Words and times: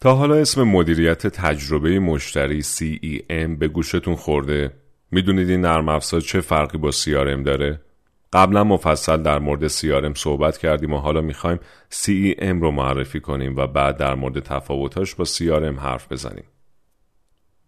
تا 0.00 0.14
حالا 0.14 0.34
اسم 0.34 0.62
مدیریت 0.62 1.26
تجربه 1.26 1.98
مشتری 1.98 2.62
CEM 2.62 3.58
به 3.58 3.68
گوشتون 3.68 4.14
خورده؟ 4.14 4.70
می‌دونید 5.10 5.50
این 5.50 5.60
نرم 5.60 5.88
افزار 5.88 6.20
چه 6.20 6.40
فرقی 6.40 6.78
با 6.78 6.90
CRM 6.90 7.44
داره؟ 7.44 7.80
قبلا 8.32 8.64
مفصل 8.64 9.22
در 9.22 9.38
مورد 9.38 9.68
CRM 9.68 10.18
صحبت 10.18 10.58
کردیم 10.58 10.92
و 10.92 10.98
حالا 10.98 11.20
می‌خوایم 11.20 11.58
CEM 11.92 12.60
رو 12.60 12.70
معرفی 12.70 13.20
کنیم 13.20 13.56
و 13.56 13.66
بعد 13.66 13.96
در 13.96 14.14
مورد 14.14 14.40
تفاوتاش 14.40 15.14
با 15.14 15.24
CRM 15.24 15.78
حرف 15.78 16.12
بزنیم. 16.12 16.44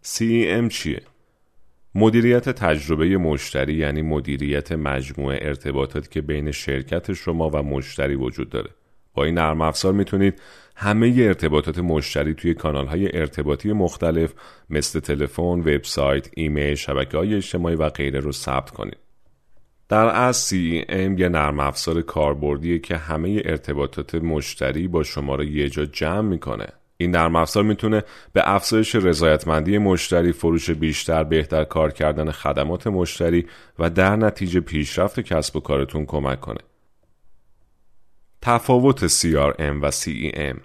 CEM 0.05 0.69
چیه؟ 0.69 1.03
مدیریت 1.95 2.49
تجربه 2.49 3.17
مشتری 3.17 3.75
یعنی 3.75 4.03
مدیریت 4.03 4.73
مجموعه 4.73 5.39
ارتباطاتی 5.43 6.09
که 6.11 6.21
بین 6.21 6.51
شرکت 6.51 7.13
شما 7.13 7.51
و 7.51 7.57
مشتری 7.63 8.15
وجود 8.15 8.49
داره. 8.49 8.71
با 9.15 9.25
این 9.25 9.35
نرم 9.35 9.61
افزار 9.61 9.93
می‌تونید 9.93 10.41
همه 10.77 11.15
ارتباطات 11.19 11.79
مشتری 11.79 12.35
توی 12.35 12.55
کانال 12.55 12.87
های 12.87 13.17
ارتباطی 13.19 13.73
مختلف 13.73 14.33
مثل 14.71 15.01
تلفن، 15.01 15.43
وبسایت، 15.43 16.29
ایمیل، 16.37 16.75
شبکه 16.75 17.19
های 17.19 17.35
اجتماعی 17.35 17.77
و 17.77 17.89
غیره 17.89 18.21
رو 18.21 18.33
ثبت 18.33 18.71
کنید. 18.71 18.99
در 19.89 20.07
اصل 20.07 20.57
CEM 20.57 21.21
یه 21.21 21.29
نرم 21.29 21.61
افزار 21.61 22.03
کاربردیه 22.03 22.79
که 22.79 22.97
همه 22.97 23.43
ارتباطات 23.45 24.15
مشتری 24.15 24.89
با 24.89 25.03
شما 25.03 25.35
رو 25.35 25.45
یه 25.45 25.69
جا 25.69 25.85
جمع 25.85 26.29
می‌کنه. 26.29 26.67
این 26.97 27.11
نرم 27.11 27.37
افزار 27.37 27.63
می‌تونه 27.65 28.03
به 28.33 28.43
افزایش 28.45 28.95
رضایتمندی 28.95 29.79
مشتری، 29.79 30.33
فروش 30.33 30.71
بیشتر، 30.71 31.25
بهتر 31.25 31.65
کار 31.65 31.93
کردن 31.93 32.31
خدمات 32.31 32.87
مشتری 32.87 33.47
و 33.79 33.91
در 33.91 34.17
نتیجه 34.17 34.61
پیشرفت 34.61 35.21
کسب 35.21 35.57
و 35.57 35.61
کارتون 35.61 36.07
کمک 36.07 36.41
کنه. 36.41 36.61
تفاوت 38.43 39.09
CRM 39.09 39.83
و 39.83 39.91
CEM 39.91 40.57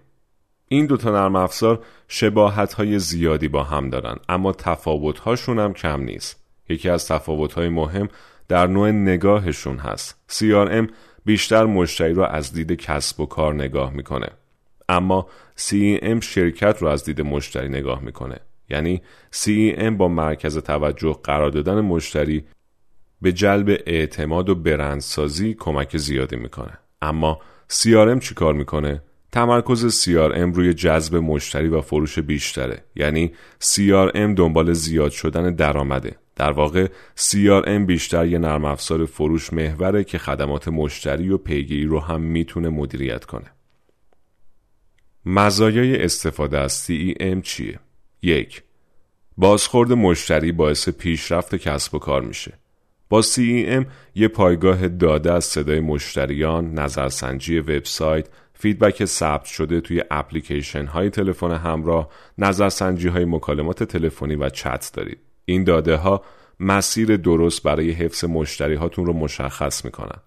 این 0.67 0.85
دوتا 0.85 1.11
نرم 1.11 1.35
افزار 1.35 1.83
شباهت 2.07 2.73
های 2.73 2.99
زیادی 2.99 3.47
با 3.47 3.63
هم 3.63 3.89
دارن 3.89 4.15
اما 4.29 4.51
تفاوت 4.51 5.19
هاشون 5.19 5.59
هم 5.59 5.73
کم 5.73 6.01
نیست. 6.01 6.43
یکی 6.69 6.89
از 6.89 7.07
تفاوت 7.07 7.53
های 7.53 7.69
مهم 7.69 8.07
در 8.47 8.67
نوع 8.67 8.91
نگاهشون 8.91 9.77
هست. 9.77 10.19
CRM 10.31 10.91
بیشتر 11.25 11.65
مشتری 11.65 12.13
رو 12.13 12.23
از 12.23 12.53
دید 12.53 12.71
کسب 12.71 13.19
و 13.19 13.25
کار 13.25 13.53
نگاه 13.53 13.93
می‌کنه. 13.93 14.27
اما 14.89 15.27
CEM 15.57 16.19
شرکت 16.21 16.77
رو 16.81 16.87
از 16.87 17.03
دید 17.03 17.21
مشتری 17.21 17.69
نگاه 17.69 18.01
می‌کنه. 18.01 18.39
یعنی 18.69 19.01
CEM 19.33 19.91
با 19.97 20.07
مرکز 20.07 20.57
توجه 20.57 21.17
قرار 21.23 21.49
دادن 21.49 21.81
مشتری 21.81 22.45
به 23.21 23.31
جلب 23.31 23.79
اعتماد 23.85 24.49
و 24.49 24.55
برندسازی 24.55 25.53
کمک 25.53 25.97
زیادی 25.97 26.35
می‌کنه. 26.35 26.77
اما 27.01 27.41
CRM 27.71 28.19
چی 28.19 28.35
کار 28.35 28.53
می‌کنه؟ 28.53 29.01
تمرکز 29.31 30.03
CRM 30.03 30.55
روی 30.55 30.73
جذب 30.73 31.15
مشتری 31.15 31.67
و 31.67 31.81
فروش 31.81 32.19
بیشتره 32.19 32.83
یعنی 32.95 33.31
CRM 33.61 34.33
دنبال 34.37 34.73
زیاد 34.73 35.11
شدن 35.11 35.55
درآمده 35.55 36.15
در 36.35 36.51
واقع 36.51 36.87
CRM 37.17 37.85
بیشتر 37.85 38.25
یه 38.25 38.37
نرم 38.37 38.65
افزار 38.65 39.05
فروش 39.05 39.53
محوره 39.53 40.03
که 40.03 40.17
خدمات 40.17 40.67
مشتری 40.67 41.29
و 41.29 41.37
پیگیری 41.37 41.85
رو 41.85 41.99
هم 41.99 42.21
می‌تونه 42.21 42.69
مدیریت 42.69 43.25
کنه 43.25 43.51
مزایای 45.25 46.03
استفاده 46.03 46.59
از 46.59 46.87
CEM 46.87 47.41
چیه؟ 47.43 47.79
یک 48.21 48.63
بازخورد 49.37 49.91
مشتری 49.91 50.51
باعث 50.51 50.89
پیشرفت 50.89 51.55
کسب 51.55 51.95
و 51.95 51.99
کار 51.99 52.21
میشه 52.21 52.53
با 53.09 53.21
CEM 53.21 53.85
یه 54.15 54.27
پایگاه 54.27 54.87
داده 54.87 55.33
از 55.33 55.45
صدای 55.45 55.79
مشتریان، 55.79 56.73
نظرسنجی 56.73 57.59
وبسایت، 57.59 58.29
فیدبک 58.53 59.05
ثبت 59.05 59.45
شده 59.45 59.81
توی 59.81 60.03
اپلیکیشن 60.11 60.85
های 60.85 61.09
تلفن 61.09 61.51
همراه، 61.51 62.09
نظرسنجی 62.37 63.07
های 63.07 63.25
مکالمات 63.25 63.83
تلفنی 63.83 64.35
و 64.35 64.49
چت 64.49 64.91
دارید. 64.93 65.19
این 65.45 65.63
داده 65.63 65.95
ها 65.95 66.23
مسیر 66.59 67.17
درست 67.17 67.63
برای 67.63 67.91
حفظ 67.91 68.25
مشتری 68.25 68.75
هاتون 68.75 69.05
رو 69.05 69.13
مشخص 69.13 69.85
می‌کنن. 69.85 70.19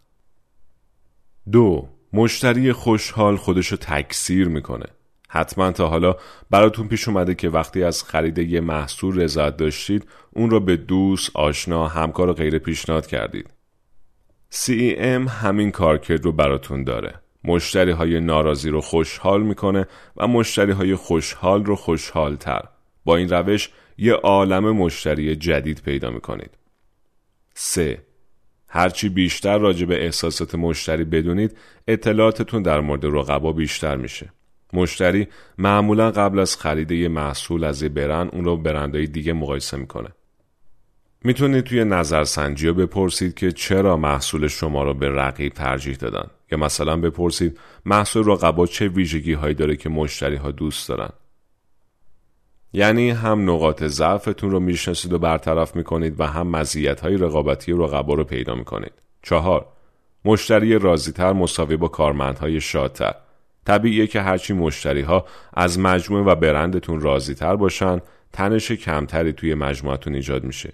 دو 1.53 1.89
مشتری 2.13 2.73
خوشحال 2.73 3.37
خودشو 3.37 3.77
تکثیر 3.77 4.49
می‌کنه. 4.49 4.87
حتما 5.33 5.73
تا 5.73 5.89
حالا 5.89 6.17
براتون 6.51 6.89
پیش 6.89 7.09
اومده 7.09 7.35
که 7.35 7.49
وقتی 7.49 7.83
از 7.83 8.05
خرید 8.05 8.39
یه 8.39 8.61
محصول 8.61 9.21
رضایت 9.21 9.57
داشتید 9.57 10.09
اون 10.31 10.51
رو 10.51 10.61
به 10.61 10.77
دوست، 10.77 11.31
آشنا، 11.35 11.89
همکار 11.89 12.29
و 12.29 12.33
غیره 12.33 12.59
پیشنهاد 12.59 13.07
کردید. 13.07 13.51
CEM 14.53 15.29
همین 15.29 15.71
کارکرد 15.71 16.25
رو 16.25 16.33
براتون 16.33 16.85
داره. 16.85 17.15
مشتری 17.45 17.91
های 17.91 18.21
ناراضی 18.21 18.71
رو 18.71 18.81
خوشحال 18.81 19.43
می‌کنه 19.43 19.87
و 20.17 20.27
مشتری 20.27 20.73
های 20.73 20.95
خوشحال 20.95 21.65
رو 21.65 21.77
خوشحال 21.77 22.37
تر. 22.37 22.63
با 23.05 23.17
این 23.17 23.29
روش 23.29 23.71
یه 23.99 24.13
عالم 24.13 24.71
مشتری 24.71 25.37
جدید 25.37 25.83
پیدا 25.85 26.11
می‌کنید. 26.11 26.51
3. 27.55 28.03
هرچی 28.69 29.09
بیشتر 29.09 29.59
راجع 29.59 29.87
به 29.87 30.05
احساسات 30.05 30.55
مشتری 30.55 31.05
بدونید 31.05 31.57
اطلاعاتتون 31.89 32.63
در 32.63 32.81
مورد 32.81 33.05
رقبا 33.05 33.53
بیشتر 33.53 33.97
میشه. 33.97 34.33
مشتری 34.73 35.29
معمولا 35.59 36.11
قبل 36.11 36.39
از 36.39 36.57
خرید 36.57 36.91
یه 36.91 37.09
محصول 37.09 37.65
از 37.65 37.83
یه 37.83 37.89
برند 37.89 38.31
اون 38.33 38.45
رو 38.45 38.57
برندهای 38.57 39.07
دیگه 39.07 39.33
مقایسه 39.33 39.77
می‌کنه. 39.77 40.09
می‌تونید 41.25 41.65
توی 41.65 41.85
نظرسنجی 41.85 42.67
رو 42.69 42.75
بپرسید 42.75 43.35
که 43.35 43.53
چرا 43.53 43.97
محصول 43.97 44.49
شما 44.49 44.83
رو 44.83 44.95
به 44.95 45.09
رقیب 45.09 45.53
ترجیح 45.53 45.97
دادن؟ 45.97 46.31
یا 46.53 46.59
مثلا 46.59 46.97
بپرسید 46.97 47.59
محصول 47.85 48.27
رقبا 48.27 48.67
چه 48.67 48.89
ویژگی 48.89 49.33
هایی 49.33 49.55
داره 49.55 49.77
که 49.77 49.89
مشتری 49.89 50.37
ها 50.37 50.51
دوست 50.51 50.89
دارن؟ 50.89 51.11
یعنی 52.73 53.11
هم 53.11 53.51
نقاط 53.51 53.85
ضعفتون 53.85 54.51
رو 54.51 54.61
می‌شناسید 54.61 55.13
و 55.13 55.19
برطرف 55.19 55.77
می‌کنید 55.77 56.21
و 56.21 56.27
هم 56.27 56.47
مزیت 56.47 57.01
های 57.01 57.17
رقابتی 57.17 57.73
رقبا 57.73 58.15
رو 58.15 58.25
پیدا 58.25 58.55
می‌کنید. 58.55 58.93
چهار 59.23 59.67
مشتری 60.25 60.79
راضیتر 60.79 61.33
مساوی 61.33 61.77
با 61.77 61.89
کارمندهای 61.89 62.61
شادتر. 62.61 63.15
طبیعیه 63.71 64.07
که 64.07 64.21
هرچی 64.21 64.53
مشتری 64.53 65.01
ها 65.01 65.27
از 65.55 65.79
مجموعه 65.79 66.25
و 66.25 66.35
برندتون 66.35 67.01
راضیتر 67.01 67.57
باشن 67.57 68.01
تنش 68.33 68.73
کمتری 68.73 69.33
توی 69.33 69.55
مجموعتون 69.55 70.15
ایجاد 70.15 70.45
میشه. 70.45 70.73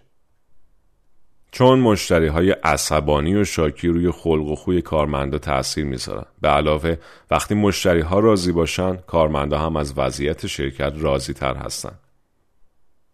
چون 1.51 1.79
مشتری 1.79 2.27
های 2.27 2.51
عصبانی 2.51 3.37
و 3.37 3.45
شاکی 3.45 3.89
روی 3.89 4.11
خلق 4.11 4.47
و 4.47 4.55
خوی 4.55 4.83
کارمندا 4.83 5.39
تاثیر 5.39 5.85
می‌ذارن. 5.85 6.25
به 6.41 6.49
علاوه 6.49 6.97
وقتی 7.31 7.55
مشتری 7.55 8.01
ها 8.01 8.19
راضی 8.19 8.53
باشن 8.53 8.97
کارمندا 8.97 9.59
هم 9.59 9.77
از 9.77 9.99
وضعیت 9.99 10.47
شرکت 10.47 10.93
راضی 10.97 11.33
تر 11.33 11.55
هستن. 11.55 11.99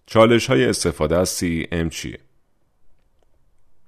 چالش 0.06 0.46
های 0.46 0.64
استفاده 0.64 1.16
از 1.16 1.40
CEM 1.40 1.88
چیه؟ 1.90 2.18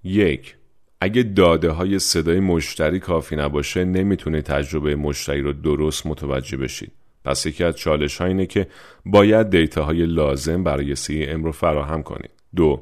یک 0.05 0.57
اگه 1.01 1.23
داده 1.23 1.71
های 1.71 1.99
صدای 1.99 2.41
مشتری 2.41 3.01
کافی 3.01 3.37
نباشه 3.37 3.85
نمی‌تونه 3.85 4.43
تجربه 4.43 4.97
مشتری 4.97 5.41
رو 5.43 5.53
درست 5.53 6.07
متوجه 6.07 6.57
بشید 6.57 6.93
پس 7.25 7.47
یکی 7.47 7.65
از 7.65 7.77
چالش 7.77 8.21
ها 8.21 8.27
اینه 8.27 8.47
که 8.47 8.67
باید 9.07 9.51
دیتا 9.51 9.85
های 9.85 10.07
لازم 10.07 10.65
برای 10.65 10.97
CEM 10.97 11.45
رو 11.45 11.53
فراهم 11.53 12.03
کنید 12.03 12.31
دو 12.57 12.81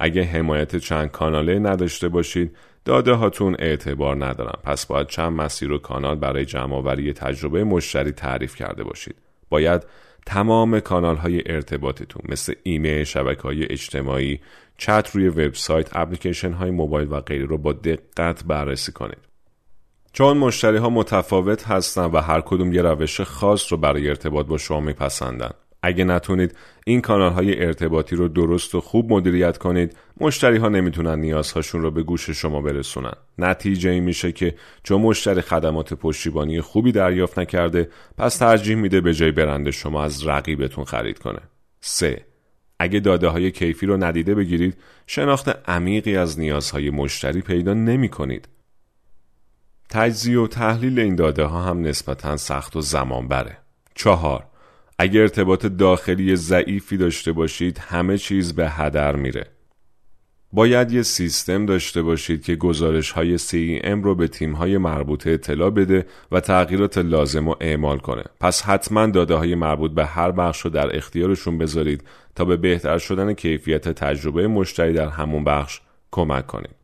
اگه 0.00 0.22
حمایت 0.22 0.76
چند 0.76 1.10
کاناله 1.10 1.58
نداشته 1.58 2.08
باشید 2.08 2.56
داده 2.84 3.12
هاتون 3.12 3.56
اعتبار 3.58 4.26
ندارن. 4.26 4.58
پس 4.62 4.86
باید 4.86 5.06
چند 5.06 5.32
مسیر 5.32 5.72
و 5.72 5.78
کانال 5.78 6.16
برای 6.16 6.44
جمعآوری 6.44 7.12
تجربه 7.12 7.64
مشتری 7.64 8.12
تعریف 8.12 8.56
کرده 8.56 8.84
باشید. 8.84 9.14
باید 9.48 9.82
تمام 10.26 10.80
کانال 10.80 11.16
های 11.16 11.42
ارتباطتون 11.46 12.22
مثل 12.28 12.54
ایمیل، 12.62 13.04
شبکه 13.04 13.42
های 13.42 13.72
اجتماعی، 13.72 14.40
چت 14.78 15.10
روی 15.12 15.28
وبسایت، 15.28 15.96
اپلیکیشن 15.96 16.52
های 16.52 16.70
موبایل 16.70 17.08
و 17.12 17.20
غیره 17.20 17.46
رو 17.46 17.58
با 17.58 17.72
دقت 17.72 18.44
بررسی 18.44 18.92
کنید. 18.92 19.18
چون 20.12 20.36
مشتری 20.36 20.76
ها 20.76 20.90
متفاوت 20.90 21.68
هستن 21.68 22.04
و 22.04 22.20
هر 22.20 22.40
کدوم 22.40 22.72
یه 22.72 22.82
روش 22.82 23.20
خاص 23.20 23.72
رو 23.72 23.78
برای 23.78 24.08
ارتباط 24.08 24.46
با 24.46 24.58
شما 24.58 24.80
میپسندن. 24.80 25.50
اگه 25.84 26.04
نتونید 26.04 26.56
این 26.86 27.00
کانال 27.00 27.32
های 27.32 27.64
ارتباطی 27.64 28.16
رو 28.16 28.28
درست 28.28 28.74
و 28.74 28.80
خوب 28.80 29.12
مدیریت 29.12 29.58
کنید 29.58 29.96
مشتری 30.20 30.56
ها 30.56 30.68
نمی‌تونن 30.68 31.18
نیازهاشون 31.18 31.82
رو 31.82 31.90
به 31.90 32.02
گوش 32.02 32.30
شما 32.30 32.60
برسونن 32.60 33.12
نتیجه 33.38 33.90
این 33.90 34.02
میشه 34.02 34.32
که 34.32 34.54
چون 34.82 35.00
مشتری 35.00 35.40
خدمات 35.40 35.94
پشتیبانی 35.94 36.60
خوبی 36.60 36.92
دریافت 36.92 37.38
نکرده 37.38 37.88
پس 38.18 38.36
ترجیح 38.36 38.76
میده 38.76 39.00
به 39.00 39.14
جای 39.14 39.30
برند 39.30 39.70
شما 39.70 40.04
از 40.04 40.26
رقیبتون 40.26 40.84
خرید 40.84 41.18
کنه 41.18 41.40
3. 41.80 42.24
اگه 42.78 43.00
داده 43.00 43.28
های 43.28 43.50
کیفی 43.50 43.86
رو 43.86 44.04
ندیده 44.04 44.34
بگیرید 44.34 44.76
شناخت 45.06 45.68
عمیقی 45.68 46.16
از 46.16 46.40
نیازهای 46.40 46.90
مشتری 46.90 47.40
پیدا 47.40 47.74
نمی 47.74 48.08
کنید. 48.08 48.48
تجزیه 49.88 50.40
و 50.40 50.46
تحلیل 50.46 51.00
این 51.00 51.16
داده 51.16 51.44
ها 51.44 51.62
هم 51.62 51.80
نسبتا 51.82 52.36
سخت 52.36 52.76
و 52.76 52.80
زمان 52.80 53.28
بره. 53.28 53.58
چهار 53.94 54.53
اگر 54.98 55.20
ارتباط 55.20 55.66
داخلی 55.66 56.36
ضعیفی 56.36 56.96
داشته 56.96 57.32
باشید 57.32 57.78
همه 57.78 58.18
چیز 58.18 58.54
به 58.54 58.70
هدر 58.70 59.16
میره. 59.16 59.46
باید 60.54 60.92
یه 60.92 61.02
سیستم 61.02 61.66
داشته 61.66 62.02
باشید 62.02 62.42
که 62.42 62.56
گزارش 62.56 63.10
های 63.10 63.38
CEM 63.38 64.04
رو 64.04 64.14
به 64.14 64.28
تیم 64.28 64.52
های 64.52 64.78
مربوطه 64.78 65.30
اطلاع 65.30 65.70
بده 65.70 66.06
و 66.32 66.40
تغییرات 66.40 66.98
لازم 66.98 67.48
رو 67.48 67.56
اعمال 67.60 67.98
کنه. 67.98 68.24
پس 68.40 68.62
حتما 68.62 69.06
داده 69.06 69.34
های 69.34 69.54
مربوط 69.54 69.90
به 69.90 70.04
هر 70.06 70.30
بخش 70.30 70.60
رو 70.60 70.70
در 70.70 70.96
اختیارشون 70.96 71.58
بذارید 71.58 72.04
تا 72.34 72.44
به 72.44 72.56
بهتر 72.56 72.98
شدن 72.98 73.32
کیفیت 73.32 73.88
تجربه 73.88 74.48
مشتری 74.48 74.92
در 74.92 75.08
همون 75.08 75.44
بخش 75.44 75.80
کمک 76.10 76.46
کنید. 76.46 76.74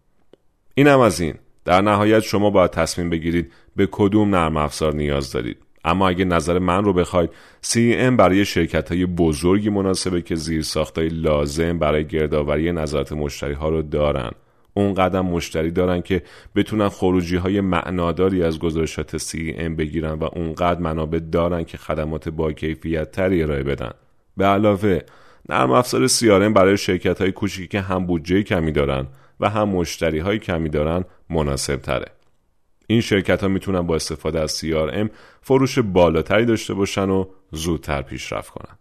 این 0.75 0.87
هم 0.87 1.01
از 1.01 1.21
این. 1.21 1.35
در 1.65 1.81
نهایت 1.81 2.21
شما 2.21 2.51
باید 2.51 2.71
تصمیم 2.71 3.11
بگیرید 3.11 3.53
به 3.77 3.89
کدوم 3.91 4.35
نرم 4.35 4.57
افزار 4.57 4.95
نیاز 4.95 5.33
دارید. 5.33 5.57
اما 5.85 6.09
اگه 6.09 6.25
نظر 6.25 6.59
من 6.59 6.85
رو 6.85 6.93
بخواید 6.93 7.31
CM 7.67 8.17
برای 8.17 8.45
شرکت 8.45 8.93
های 8.93 9.07
بزرگی 9.07 9.71
مناسبه 9.71 10.23
که 10.23 10.35
زیر 10.35 10.67
های 10.97 11.09
لازم 11.09 11.79
برای 11.79 12.05
گردآوری 12.07 12.73
نظرات 12.73 13.13
مشتری 13.13 13.55
ها 13.55 13.69
رو 13.69 13.83
دارن. 13.83 14.31
اون 14.75 14.95
قدم 14.95 15.27
مشتری 15.27 15.71
دارن 15.71 16.01
که 16.01 16.23
بتونن 16.57 16.89
خروجی 16.89 17.37
های 17.37 17.61
معناداری 17.61 18.43
از 18.43 18.59
گزارشات 18.59 19.19
CM 19.19 19.77
بگیرن 19.79 20.13
و 20.13 20.29
اونقدر 20.33 20.81
منابع 20.81 21.19
دارن 21.19 21.65
که 21.65 21.79
خدمات 21.79 22.29
با 22.29 22.53
کیفیت 22.53 23.11
تری 23.11 23.43
ارائه 23.43 23.63
بدن. 23.63 23.91
به 24.37 24.45
علاوه 24.47 25.01
نرم 25.49 25.71
افزار 25.71 26.09
CRM 26.09 26.55
برای 26.55 26.77
شرکت 26.77 27.21
های 27.21 27.33
کوچیکی 27.33 27.69
که 27.69 27.81
هم 27.81 28.07
بودجه 28.07 28.43
کمی 28.43 28.73
دارن 28.73 29.07
و 29.41 29.49
هم 29.49 29.69
مشتری 29.69 30.19
های 30.19 30.39
کمی 30.39 30.69
دارن 30.69 31.05
مناسب 31.31 31.77
تره 31.77 32.20
این 32.91 33.01
شرکت 33.01 33.43
ها 33.43 33.49
می‌تونن 33.49 33.83
با 33.83 33.95
استفاده 33.95 34.41
از 34.41 34.61
CRM 34.61 35.09
فروش 35.43 35.79
بالاتری 35.79 36.45
داشته 36.45 36.75
باشن 36.75 37.11
و 37.11 37.25
زودتر 37.53 38.03
پیشرفت 38.03 38.51
کنن. 38.51 38.79